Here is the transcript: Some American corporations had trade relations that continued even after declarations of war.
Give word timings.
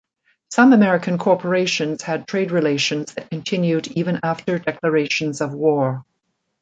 Some 0.49 0.73
American 0.73 1.19
corporations 1.19 2.01
had 2.01 2.27
trade 2.27 2.49
relations 2.49 3.13
that 3.13 3.29
continued 3.29 3.85
even 3.89 4.19
after 4.23 4.57
declarations 4.57 5.41
of 5.41 5.53
war. 5.53 6.03